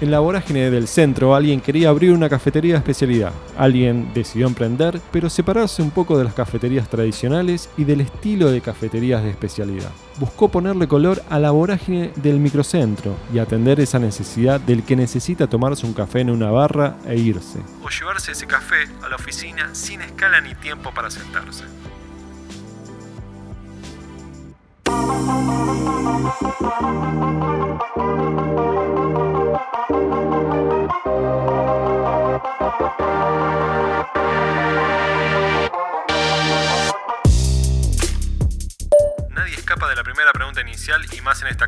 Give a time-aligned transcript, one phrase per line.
[0.00, 3.32] En la vorágine del centro, alguien quería abrir una cafetería de especialidad.
[3.56, 8.60] Alguien decidió emprender, pero separarse un poco de las cafeterías tradicionales y del estilo de
[8.60, 9.90] cafeterías de especialidad.
[10.20, 15.48] Buscó ponerle color a la vorágine del microcentro y atender esa necesidad del que necesita
[15.48, 17.58] tomarse un café en una barra e irse.
[17.82, 21.64] O llevarse ese café a la oficina sin escala ni tiempo para sentarse.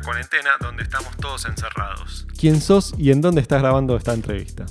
[0.01, 2.27] Esta cuarentena donde estamos todos encerrados.
[2.39, 4.65] ¿Quién sos y en dónde estás grabando esta entrevista?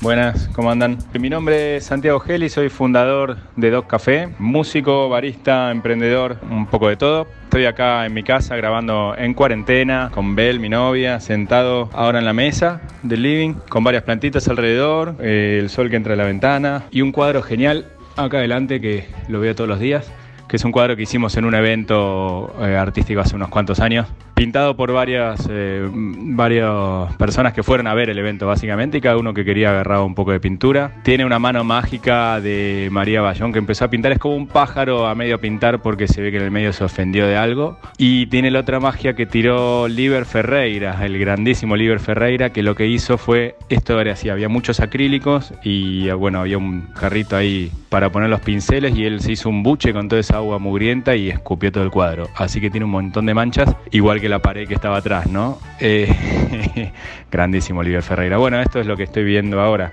[0.00, 0.96] Buenas, ¿cómo andan?
[1.12, 6.88] Mi nombre es Santiago Geli, soy fundador de Doc Café, músico, barista, emprendedor, un poco
[6.88, 7.26] de todo.
[7.44, 12.24] Estoy acá en mi casa grabando en cuarentena con Bel, mi novia, sentado ahora en
[12.24, 16.24] la mesa del living con varias plantitas alrededor, eh, el sol que entra de la
[16.24, 20.10] ventana y un cuadro genial acá adelante que lo veo todos los días,
[20.50, 24.08] que es un cuadro que hicimos en un evento eh, artístico hace unos cuantos años
[24.40, 29.18] pintado por varias, eh, varias personas que fueron a ver el evento básicamente y cada
[29.18, 30.92] uno que quería agarrar un poco de pintura.
[31.02, 35.06] Tiene una mano mágica de María Bayón que empezó a pintar, es como un pájaro
[35.06, 37.76] a medio pintar porque se ve que en el medio se ofendió de algo.
[37.98, 42.74] Y tiene la otra magia que tiró Liber Ferreira, el grandísimo Liber Ferreira, que lo
[42.74, 47.70] que hizo fue, esto era así, había muchos acrílicos y bueno, había un carrito ahí
[47.90, 51.16] para poner los pinceles y él se hizo un buche con toda esa agua mugrienta
[51.16, 52.28] y escupió todo el cuadro.
[52.36, 55.58] Así que tiene un montón de manchas, igual que la pared que estaba atrás, ¿no?
[55.78, 56.92] Eh,
[57.30, 58.38] grandísimo Oliver Ferreira.
[58.38, 59.90] Bueno, esto es lo que estoy viendo ahora.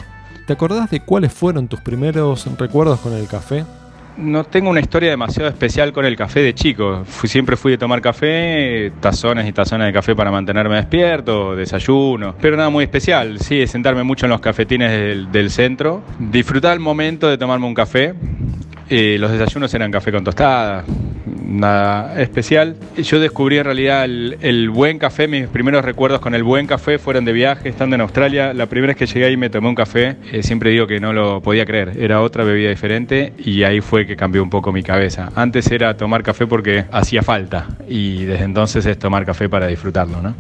[0.48, 3.66] ¿Te acordás de cuáles fueron tus primeros recuerdos con el café?
[4.18, 7.04] No tengo una historia demasiado especial con el café de chico.
[7.26, 12.58] siempre fui de tomar café, tazones y tazones de café para mantenerme despierto, desayuno, pero
[12.58, 13.40] nada muy especial.
[13.40, 17.68] Sí, de sentarme mucho en los cafetines del, del centro, disfrutar el momento de tomarme
[17.68, 18.16] un café.
[18.90, 20.86] Eh, los desayunos eran café con tostada,
[21.46, 22.76] nada especial.
[22.98, 27.26] Yo descubrí en realidad el, buen café, mis primeros recuerdos con el buen café fueron
[27.26, 28.54] de viaje, estando en Australia.
[28.54, 31.14] La primera vez que llegué ahí me tomé un café, eh, siempre digo que no
[31.14, 34.84] lo podía creer, era otra bebida diferente y ahí fue que cambió un poco mi
[34.84, 35.32] cabeza.
[35.36, 40.22] Antes era tomar café porque hacía falta y desde entonces es tomar café para disfrutarlo,
[40.22, 40.36] ¿no?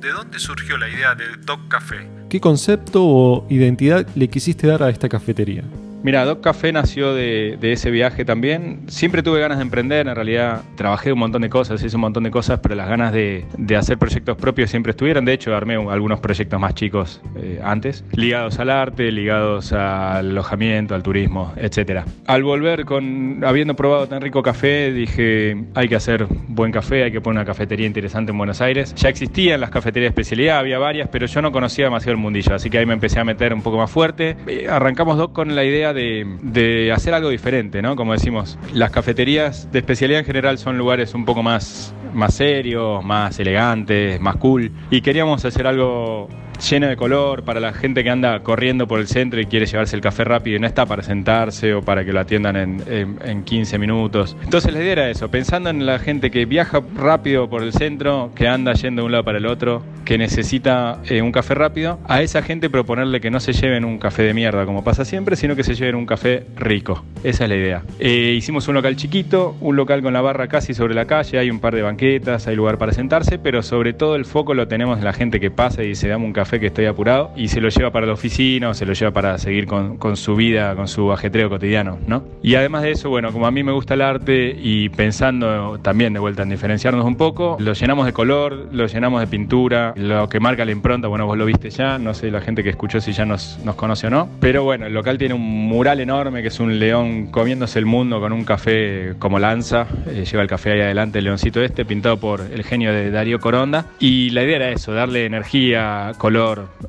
[0.00, 1.96] ¿De dónde surgió la idea de Doc Café?
[2.30, 5.62] ¿Qué concepto o identidad le quisiste dar a esta cafetería?
[6.02, 8.84] Mira, Doc Café nació de, ese viaje también.
[8.88, 12.24] Siempre tuve ganas de emprender, en realidad trabajé un montón de cosas, hice un montón
[12.24, 13.44] de cosas, pero las ganas de,
[13.78, 15.26] hacer proyectos propios siempre estuvieron.
[15.26, 20.94] De hecho, armé algunos proyectos más chicos eh, antes, ligados al arte, ligados al alojamiento,
[20.94, 22.02] al turismo, etc.
[22.26, 27.12] Al volver, con habiendo probado tan rico café, dije, hay que hacer buen café, hay
[27.12, 28.94] que poner una cafetería interesante en Buenos Aires.
[28.96, 32.54] Ya existían las cafeterías de especialidad, había varias, pero yo no conocía demasiado el mundillo,
[32.54, 34.36] así que ahí me empecé a meter un poco más fuerte.
[34.46, 37.96] Eh, arrancamos Doc con la idea de, hacer algo diferente, ¿no?
[37.96, 43.04] Como decimos, las cafeterías de especialidad en general son lugares un poco más, más serios,
[43.04, 44.70] más elegantes, más cool.
[44.90, 46.28] Y queríamos hacer algo
[46.60, 49.96] lleno de color para la gente que anda corriendo por el centro y quiere llevarse
[49.96, 53.42] el café rápido y no está para sentarse o para que lo atiendan en, en,
[53.44, 54.36] 15 minutos.
[54.44, 58.30] Entonces la idea era eso, pensando en la gente que viaja rápido por el centro,
[58.34, 61.98] que anda yendo de un lado para el otro, que necesita eh, un café rápido,
[62.06, 65.36] a esa gente proponerle que no se lleven un café de mierda como pasa siempre,
[65.36, 67.04] sino que se lleven un café rico.
[67.22, 67.82] Esa es la idea.
[67.98, 71.50] Eh, hicimos un local chiquito, un local con la barra casi sobre la calle, hay
[71.50, 74.98] un par de banquetas, hay lugar para sentarse, pero sobre todo el foco lo tenemos
[74.98, 77.60] en la gente que pasa y se da un café que estoy apurado y se
[77.60, 80.74] lo lleva para la oficina o se lo lleva para seguir con, con, su vida,
[80.74, 82.24] con su ajetreo cotidiano, ¿no?
[82.42, 86.12] Y además de eso, bueno, como a mí me gusta el arte y pensando también
[86.12, 90.28] de vuelta en diferenciarnos un poco, lo llenamos de color, lo llenamos de pintura, lo
[90.28, 93.00] que marca la impronta, bueno, vos lo viste ya, no sé la gente que escuchó
[93.00, 96.42] si ya nos, nos conoce o no, pero bueno, el local tiene un mural enorme
[96.42, 100.48] que es un león comiéndose el mundo con un café como lanza, eh, lleva el
[100.48, 104.42] café ahí adelante, el leoncito este, pintado por el genio de Darío Coronda, y la
[104.42, 106.39] idea era eso, darle energía, color,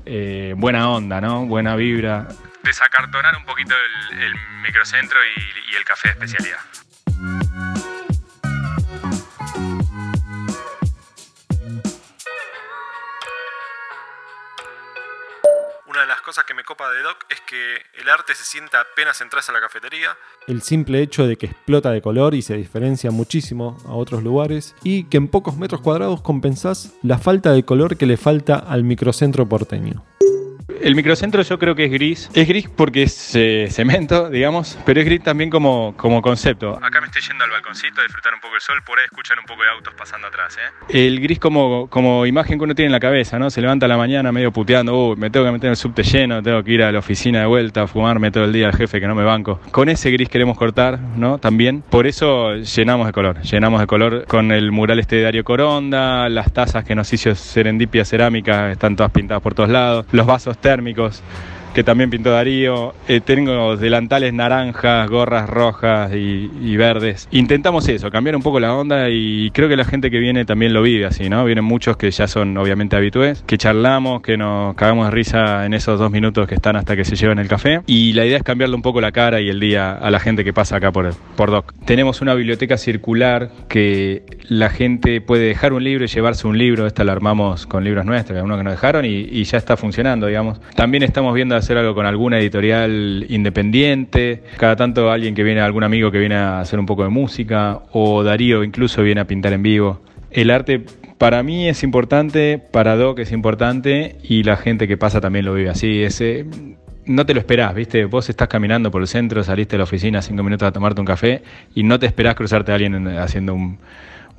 [0.06, 1.45] eh, buena onda, ¿no?
[1.45, 2.27] Buena vibra.
[2.63, 3.75] Desacartonar un poquito
[4.12, 6.59] el, microcentro y, el café de especialidad.
[16.01, 18.81] Una de las cosas que me copa de Doc es que el arte se sienta
[18.81, 20.18] apenas entras a la cafetería.
[20.48, 24.74] El simple hecho de que explota de color y se diferencia muchísimo a otros lugares
[24.81, 28.83] y que en pocos metros cuadrados compensás la falta de color que le falta al
[28.83, 30.03] microcentro porteño
[30.83, 32.29] El microcentro yo creo que es gris.
[32.33, 36.79] Es gris porque es eh, cemento, digamos, pero es gris también como, como concepto.
[36.81, 39.37] Acá me estoy yendo al balconcito a disfrutar un poco el sol, por ahí escuchar
[39.37, 40.57] un poco de autos pasando atrás.
[40.57, 41.05] ¿eh?
[41.05, 43.51] El gris como, como imagen que uno tiene en la cabeza, ¿no?
[43.51, 46.01] Se levanta a la mañana medio puteando, uh, me tengo que meter en el subte
[46.01, 48.75] lleno, tengo que ir a la oficina de vuelta, a fumarme todo el día al
[48.75, 49.59] jefe que no me banco.
[49.69, 51.37] Con ese gris queremos cortar, ¿no?
[51.37, 51.83] También.
[51.83, 53.39] Por eso llenamos de color.
[53.43, 57.35] Llenamos de color con el mural este de Dario Coronda, las tazas que nos hizo
[57.35, 61.21] Serendipia Cerámica, están todas pintadas por todos lados, los vasos térmicos térmicos
[61.73, 62.94] que también pintó Darío.
[63.07, 67.27] Eh, tengo delantales naranjas, gorras rojas y, verdes.
[67.31, 70.73] Intentamos eso, cambiar un poco la onda y creo que la gente que viene también
[70.73, 71.45] lo vive así, ¿no?
[71.45, 75.73] Vienen muchos que ya son obviamente habitués, que charlamos, que nos cagamos de risa en
[75.73, 77.81] esos dos minutos que están hasta que se llevan el café.
[77.85, 80.44] Y la idea es cambiarle un poco la cara y el día a la gente
[80.44, 81.74] que pasa acá por, por Doc.
[81.85, 86.88] Tenemos una biblioteca circular que la gente puede dejar un libro y llevarse un libro.
[86.88, 90.27] Esta la armamos con libros nuestros, algunos que nos dejaron y, y ya está funcionando,
[90.27, 90.59] digamos.
[90.75, 95.83] También estamos viendo hacer algo con alguna editorial independiente, cada tanto alguien que viene, algún
[95.83, 99.53] amigo que viene a hacer un poco de música, o Darío incluso viene a pintar
[99.53, 100.01] en vivo.
[100.29, 100.83] El arte
[101.17, 105.53] para mí es importante, para Doc es importante y la gente que pasa también lo
[105.53, 106.01] vive así.
[106.01, 106.45] Ese,
[107.05, 108.05] no te lo esperás, ¿viste?
[108.05, 111.05] Vos estás caminando por el centro, saliste de la oficina cinco minutos a tomarte un
[111.05, 111.43] café
[111.75, 113.79] y no te esperás cruzarte a alguien haciendo un,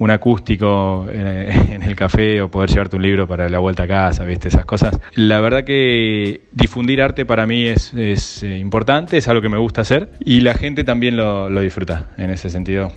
[0.03, 4.25] un acústico en, el café o poder llevarte un libro para la vuelta a casa,
[4.25, 4.49] ¿viste?
[4.49, 4.99] Esas cosas.
[5.15, 9.83] La verdad que difundir arte para mí es, eh, importante, es algo que me gusta
[9.83, 12.93] hacer y la gente también lo, disfruta en ese sentido.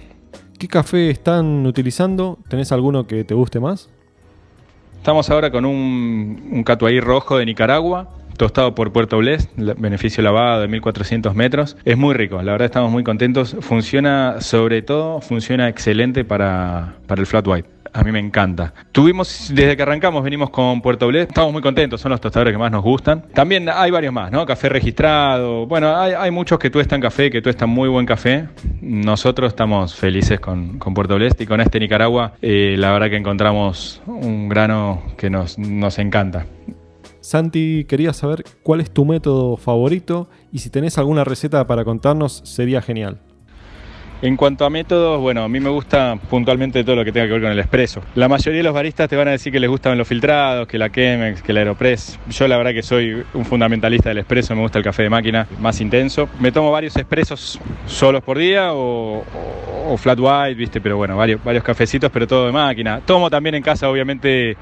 [0.57, 2.40] ¿Qué café están utilizando?
[2.48, 3.90] ¿Tenés alguno que te guste más?
[4.98, 10.62] Estamos ahora con un, un catuaí rojo de Nicaragua, tostado por Puerto Blest, beneficio lavado
[10.62, 11.78] de 1400 metros.
[11.86, 13.56] Es muy rico, la verdad estamos muy contentos.
[13.62, 17.76] Funciona, sobre todo, funciona excelente para, para el flat white.
[17.96, 18.74] A mí me encanta.
[18.92, 21.30] Tuvimos, desde que arrancamos, venimos con Puerto Blest.
[21.30, 23.24] Estamos muy contentos, son los tostadores que más nos gustan.
[23.34, 24.46] También hay varios más, ¿no?
[24.46, 25.66] Café registrado.
[25.66, 28.50] Bueno, hay, hay muchos que tuestan café, que tuestan muy buen café.
[28.81, 32.34] Nosotros estamos felices con, con Puerto Blest y con este Nicaragua.
[32.42, 36.46] Eh, la verdad que encontramos un grano que nos, nos encanta.
[37.25, 42.42] Santi, quería saber cuál es tu método favorito y si tenés alguna receta para contarnos
[42.45, 43.19] sería genial.
[44.22, 47.34] En cuanto a métodos, bueno, a mí me gusta puntualmente todo lo que tenga que
[47.34, 48.02] ver con el expreso.
[48.16, 50.78] La mayoría de los baristas te van a decir que les gustan los filtrados, que
[50.78, 52.18] la Chemex, que la Aeropress.
[52.30, 55.48] Yo la verdad que soy un fundamentalista del expreso, me gusta el café de máquina
[55.60, 56.30] más intenso.
[56.40, 59.24] Me tomo varios expresos solos por día o,
[59.98, 63.02] flat white, viste, pero bueno, varios, cafecitos, pero todo de máquina.
[63.06, 64.56] Tomo también en casa, obviamente,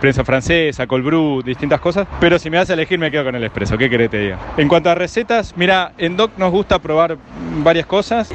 [0.00, 2.06] prensa francesa, cold brew, distintas cosas.
[2.20, 3.78] Pero si me das a elegir, me quedo con el espresso.
[3.78, 4.38] ¿Qué querés te diga?
[4.56, 7.16] En cuanto a recetas, mira, en Doc nos gusta probar
[7.62, 8.32] varias cosas.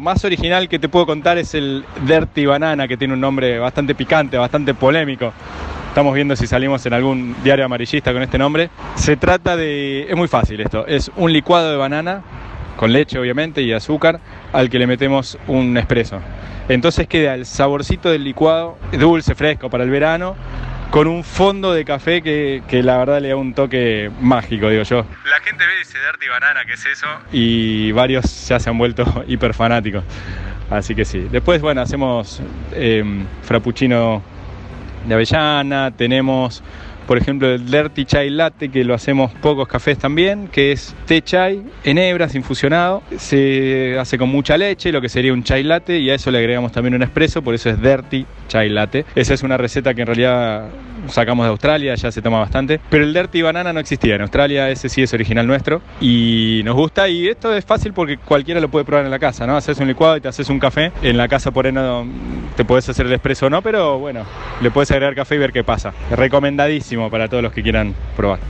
[0.00, 3.94] Más original que te puedo contar es el Dirty Banana, que tiene un nombre bastante
[3.94, 5.32] picante, bastante polémico.
[5.88, 8.70] Estamos viendo si salimos en algún diario amarillista con este nombre.
[8.94, 10.06] Se trata de.
[10.08, 10.86] Es muy fácil esto.
[10.86, 12.22] Es un licuado de banana,
[12.76, 14.20] con leche obviamente y azúcar,
[14.52, 16.20] al que le metemos un espresso.
[16.68, 20.36] Entonces queda el saborcito del licuado, dulce, fresco para el verano,
[20.90, 25.06] con un fondo de café que, la verdad le da un toque mágico, digo yo.
[25.24, 27.06] La gente ve ese Dirty Banana, ¿qué es eso?
[27.32, 30.04] Y varios ya se han vuelto hiper fanáticos.
[30.68, 31.28] Así que sí.
[31.30, 32.42] Después, bueno, hacemos
[32.72, 33.04] eh,
[33.42, 34.22] frappuccino
[35.06, 36.62] de avellana, tenemos
[37.10, 41.20] por ejemplo el Dirty Chai Latte, que lo hacemos pocos cafés también, que es té
[41.20, 43.02] chai en hebras infusionado.
[43.18, 46.38] Se hace con mucha leche, lo que sería un chai latte, y a eso le
[46.38, 49.06] agregamos también un espresso, por eso es Dirty Chai Latte.
[49.16, 50.68] Esa es una receta que en realidad
[51.08, 52.80] sacamos de Australia, ya se toma bastante.
[52.90, 56.74] Pero el Dirty Banana no existía en Australia, ese sí es original nuestro y nos
[56.74, 57.08] gusta.
[57.08, 59.56] Y esto es fácil porque cualquiera lo puede probar en la casa, ¿no?
[59.56, 60.92] Haces un licuado y te haces un café.
[61.02, 61.72] En la casa por ahí
[62.56, 64.24] te puedes hacer el expreso o no, pero bueno,
[64.60, 65.92] le puedes agregar café y ver qué pasa.
[66.10, 68.40] Recomendadísimo para todos los que quieran probar.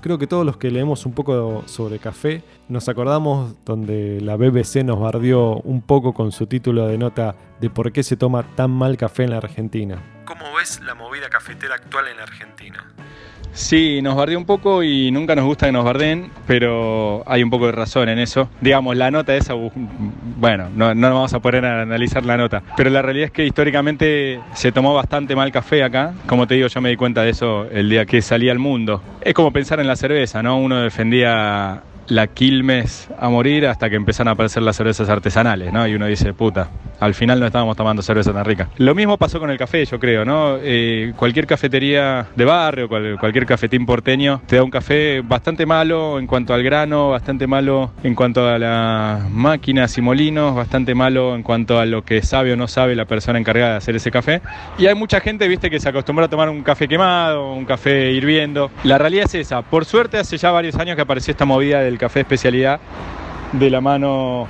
[0.00, 4.84] Creo que todos los que leemos un poco sobre café nos acordamos donde la BBC
[4.84, 8.70] nos bardió un poco con su título de nota de por qué se toma tan
[8.70, 10.17] mal café en la Argentina.
[10.58, 12.84] ¿Cómo ves la movida cafetera actual en Argentina?
[13.52, 17.50] Sí, nos bardeó un poco y nunca nos gusta que nos barden, pero hay un
[17.50, 18.50] poco de razón en eso.
[18.60, 23.02] Digamos, la nota esa, bueno, no, no vamos a poder analizar la nota, pero la
[23.02, 26.14] realidad es que históricamente se tomó bastante mal café acá.
[26.26, 29.00] Como te digo, yo me di cuenta de eso el día que salí al mundo.
[29.20, 30.58] Es como pensar en la cerveza, ¿no?
[30.58, 35.86] Uno defendía la Quilmes a morir hasta que empezaron a aparecer las cervezas artesanales, ¿no?
[35.86, 38.68] Y uno dice, puta, al final no estábamos tomando cerveza tan rica.
[38.76, 40.58] Lo mismo pasó con el café, yo creo, ¿no?
[40.60, 46.26] Eh, cualquier cafetería de barrio, cualquier cafetín porteño, te da un café bastante malo en
[46.26, 51.42] cuanto al grano, bastante malo en cuanto a las máquinas y molinos, bastante malo en
[51.42, 54.40] cuanto a lo que sabe o no sabe la persona encargada de hacer ese café.
[54.78, 58.12] Y hay mucha gente, viste, que se acostumbra a tomar un café quemado, un café
[58.12, 58.70] hirviendo.
[58.84, 59.62] La realidad es esa.
[59.62, 62.80] Por suerte, hace ya varios años que apareció esta movida del café especialidad
[63.52, 64.48] de la mano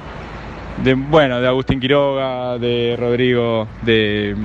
[0.82, 4.36] de, bueno, de Agustín Quiroga, de Rodrigo, de,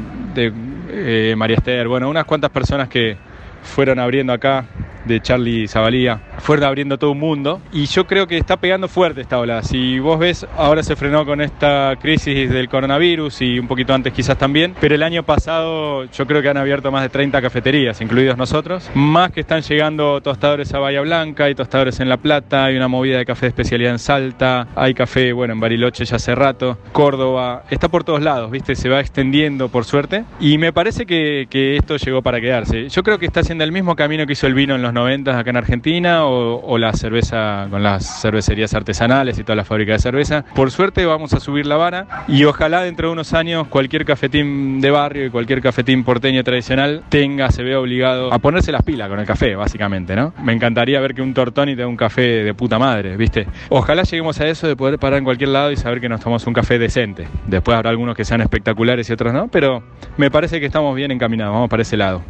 [0.89, 3.17] eh, María Esther, bueno, unas cuantas personas que
[3.63, 4.65] fueron abriendo acá
[5.05, 9.21] de Charlie Zabalía, fueron abriendo todo un mundo y yo creo que está pegando fuerte
[9.21, 9.63] esta ola.
[9.63, 14.13] Si vos ves, ahora se frenó con esta crisis del coronavirus y un poquito antes
[14.13, 18.01] quizás también, pero el año pasado yo creo que han abierto más de 30 cafeterías,
[18.01, 22.65] incluidos nosotros, más que están llegando tostadores a Bahía Blanca, hay tostadores en La Plata,
[22.65, 26.17] hay una movida de café de especialidad en Salta, hay café, bueno, en Bariloche ya
[26.17, 28.75] hace rato, Córdoba, está por todos lados, ¿viste?
[28.75, 32.89] Se va extendiendo por suerte y me parece que, que esto llegó para quedarse.
[32.89, 35.37] Yo creo que está haciendo el mismo camino que hizo el vino en los 90
[35.37, 40.01] acá en Argentina o, la cerveza con las cervecerías artesanales y todas las fábricas de
[40.01, 40.45] cerveza.
[40.55, 44.81] Por suerte vamos a subir la vara y ojalá dentro de unos años cualquier cafetín
[44.81, 49.09] de barrio y cualquier cafetín porteño tradicional tenga, se vea obligado a ponerse las pilas
[49.09, 50.33] con el café, básicamente, ¿no?
[50.43, 53.47] Me encantaría ver que un tortoni te dé un café de puta madre, ¿viste?
[53.69, 56.45] Ojalá lleguemos a eso de poder parar en cualquier lado y saber que nos tomamos
[56.47, 57.27] un café decente.
[57.47, 59.83] Después habrá algunos que sean espectaculares y otros no, pero
[60.17, 62.21] me parece que estamos bien encaminados, vamos para ese lado.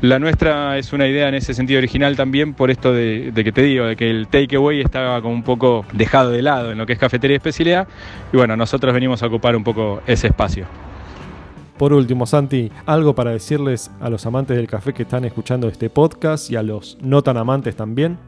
[0.00, 3.62] La nuestra es una idea en ese sentido original también por esto de, que te
[3.62, 6.94] digo, de que el takeaway estaba como un poco dejado de lado en lo que
[6.94, 7.86] es cafetería de especialidad
[8.32, 10.66] y bueno, nosotros venimos a ocupar un poco ese espacio.
[11.76, 15.90] Por último, Santi, algo para decirles a los amantes del café que están escuchando este
[15.90, 18.18] podcast y a los no tan amantes también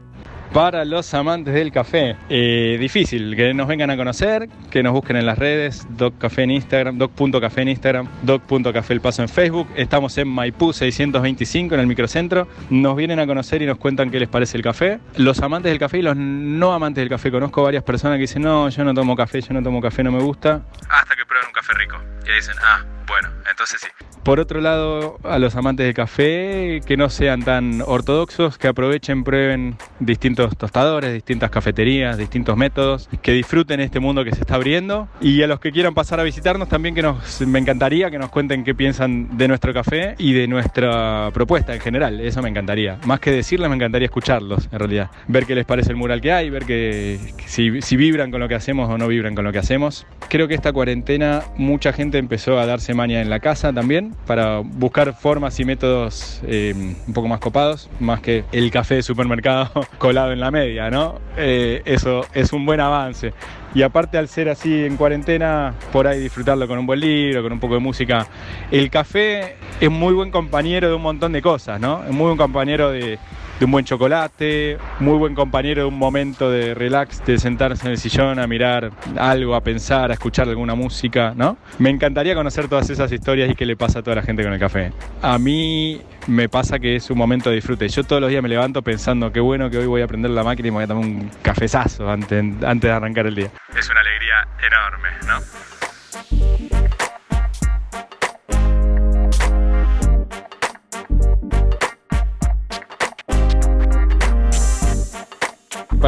[0.51, 2.15] para los amantes del café.
[2.29, 6.51] Eh, difícil, que nos vengan a conocer, que nos busquen en las redes, DocCafé en
[6.51, 9.67] Instagram, doc.café en Instagram, doc.café el paso en Facebook.
[9.75, 12.47] Estamos en Maipú 625 en el microcentro.
[12.69, 14.99] Nos vienen a conocer y nos cuentan qué les parece el café.
[15.17, 17.31] Los amantes del café y los no amantes del café.
[17.31, 20.11] Conozco varias personas que dicen, no, yo no tomo café, yo no tomo café, no
[20.11, 20.61] me gusta.
[20.89, 21.97] Hasta que prueban un café rico.
[22.25, 23.87] Y dicen, ah, bueno, entonces sí.
[24.23, 29.25] Por otro lado, a los amantes del café, que no sean tan ortodoxos, que aprovechen,
[29.25, 35.09] prueben distintos tostadores, distintas cafeterías, distintos métodos, que disfruten este mundo que se está abriendo.
[35.19, 38.29] Y a los que quieran pasar a visitarnos también, que nos, me encantaría que nos
[38.29, 42.21] cuenten qué piensan de nuestro café y de nuestra propuesta en general.
[42.21, 42.99] Eso me encantaría.
[43.05, 45.11] Más que decirles, me encantaría escucharlos, en realidad.
[45.27, 48.47] Ver qué les parece el mural que hay, ver que, si, si vibran con lo
[48.47, 50.07] que hacemos o no vibran con lo que hacemos.
[50.29, 54.59] Creo que esta cuarentena mucha gente empezó a darse maña en la casa también para
[54.59, 56.73] buscar formas y métodos eh,
[57.07, 61.15] un poco más copados, más que el café de supermercado colado en la media, ¿no?
[61.37, 63.33] Eh, eso es un buen avance.
[63.75, 67.51] Y aparte al ser así en cuarentena, por ahí disfrutarlo con un buen libro, con
[67.51, 68.27] un poco de música.
[68.69, 72.03] El café es muy buen compañero de un montón de cosas, ¿no?
[72.03, 73.17] Es muy buen compañero de,
[73.59, 77.91] de un buen chocolate, muy buen compañero de un momento de relax, de sentarse en
[77.91, 81.57] el sillón a mirar algo, a pensar, a escuchar alguna música, ¿no?
[81.79, 84.53] Me encantaría conocer todas esas historias y qué le pasa a toda la gente con
[84.53, 84.91] el café.
[85.21, 87.87] A mí me pasa que es un momento de disfrute.
[87.87, 90.43] Yo todos los días me levanto pensando qué bueno que hoy voy a prender la
[90.43, 93.49] máquina y me voy a tomar un cafezazo antes, antes de arrancar el día.
[93.77, 96.82] Es una alegría enorme, ¿no?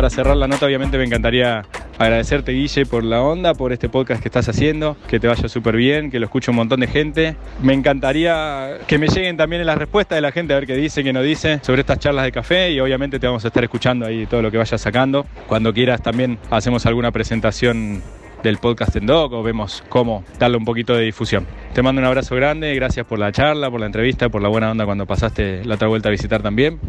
[0.06, 1.64] Para cerrar la nota, obviamente me encantaría
[1.98, 5.76] agradecerte, Guille, por la onda, por este podcast que estás haciendo, que te vaya súper
[5.76, 7.36] bien, que lo escuche un montón de gente.
[7.64, 11.04] Me encantaría que me lleguen también las respuestas de la gente, a ver qué dice,
[11.04, 14.06] qué no dice sobre estas charlas de café y obviamente te vamos a estar escuchando
[14.06, 15.26] ahí todo lo que vayas sacando.
[15.48, 18.04] Cuando quieras también hacemos alguna presentación
[18.44, 21.48] del podcast en Doc o vemos cómo darle un poquito de difusión.
[21.74, 24.70] Te mando un abrazo grande, gracias por la charla, por la entrevista, por la buena
[24.70, 26.80] onda cuando pasaste la otra vuelta a visitar también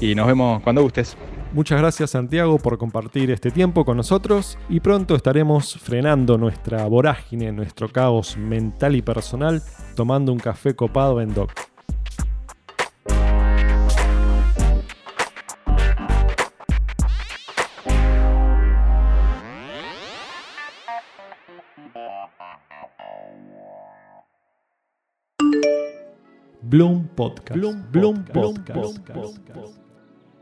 [0.00, 1.16] y nos vemos cuando gustes.
[1.52, 7.50] Muchas gracias Santiago por compartir este tiempo con nosotros y pronto estaremos frenando nuestra vorágine,
[7.50, 9.60] nuestro caos mental y personal
[9.96, 11.52] tomando un café copado en Doc.
[26.62, 27.58] Bloom Podcast.
[27.90, 29.89] Bloom, Podcast.